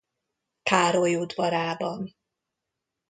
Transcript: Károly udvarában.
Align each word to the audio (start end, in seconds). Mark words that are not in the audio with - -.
Károly 0.63 1.15
udvarában. 1.15 2.15